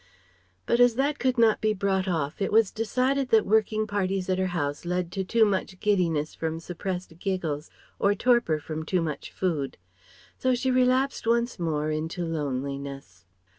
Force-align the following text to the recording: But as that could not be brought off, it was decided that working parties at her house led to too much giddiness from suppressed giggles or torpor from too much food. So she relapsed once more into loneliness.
But 0.65 0.79
as 0.79 0.95
that 0.95 1.19
could 1.19 1.37
not 1.37 1.61
be 1.61 1.75
brought 1.75 2.07
off, 2.07 2.41
it 2.41 2.51
was 2.51 2.71
decided 2.71 3.29
that 3.29 3.45
working 3.45 3.85
parties 3.85 4.29
at 4.31 4.39
her 4.39 4.47
house 4.47 4.83
led 4.83 5.11
to 5.11 5.23
too 5.23 5.45
much 5.45 5.79
giddiness 5.79 6.33
from 6.33 6.59
suppressed 6.59 7.13
giggles 7.19 7.69
or 7.99 8.15
torpor 8.15 8.57
from 8.59 8.83
too 8.83 9.03
much 9.03 9.31
food. 9.31 9.77
So 10.39 10.55
she 10.55 10.71
relapsed 10.71 11.27
once 11.27 11.59
more 11.59 11.91
into 11.91 12.25
loneliness. 12.25 13.25